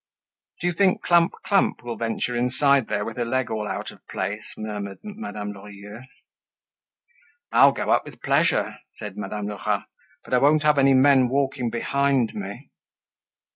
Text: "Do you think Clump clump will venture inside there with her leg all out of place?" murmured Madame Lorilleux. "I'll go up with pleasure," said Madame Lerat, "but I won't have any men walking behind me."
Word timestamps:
"Do 0.59 0.65
you 0.65 0.73
think 0.73 1.03
Clump 1.03 1.33
clump 1.45 1.83
will 1.83 1.95
venture 1.95 2.35
inside 2.35 2.87
there 2.87 3.05
with 3.05 3.17
her 3.17 3.23
leg 3.23 3.51
all 3.51 3.67
out 3.67 3.91
of 3.91 3.99
place?" 4.07 4.41
murmured 4.57 4.97
Madame 5.03 5.51
Lorilleux. 5.53 6.05
"I'll 7.51 7.71
go 7.71 7.91
up 7.91 8.03
with 8.03 8.19
pleasure," 8.23 8.79
said 8.97 9.15
Madame 9.15 9.45
Lerat, 9.45 9.83
"but 10.25 10.33
I 10.33 10.39
won't 10.39 10.63
have 10.63 10.79
any 10.79 10.95
men 10.95 11.27
walking 11.29 11.69
behind 11.69 12.33
me." 12.33 12.71